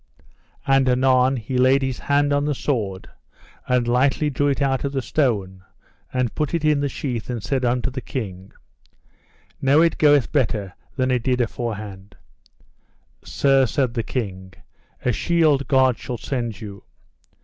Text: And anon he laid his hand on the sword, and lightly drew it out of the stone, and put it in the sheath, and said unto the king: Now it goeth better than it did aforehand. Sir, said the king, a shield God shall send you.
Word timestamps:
And 0.65 0.89
anon 0.89 1.35
he 1.35 1.59
laid 1.59 1.83
his 1.83 1.99
hand 1.99 2.33
on 2.33 2.45
the 2.45 2.55
sword, 2.55 3.07
and 3.67 3.87
lightly 3.87 4.31
drew 4.31 4.47
it 4.47 4.59
out 4.59 4.83
of 4.83 4.93
the 4.93 5.01
stone, 5.03 5.63
and 6.11 6.33
put 6.33 6.55
it 6.55 6.65
in 6.65 6.79
the 6.79 6.89
sheath, 6.89 7.29
and 7.29 7.43
said 7.43 7.63
unto 7.63 7.91
the 7.91 8.01
king: 8.01 8.51
Now 9.61 9.81
it 9.81 9.99
goeth 9.99 10.31
better 10.31 10.73
than 10.95 11.11
it 11.11 11.21
did 11.21 11.39
aforehand. 11.39 12.15
Sir, 13.23 13.67
said 13.67 13.93
the 13.93 14.01
king, 14.01 14.55
a 15.05 15.11
shield 15.11 15.67
God 15.67 15.99
shall 15.99 16.17
send 16.17 16.61
you. 16.61 16.83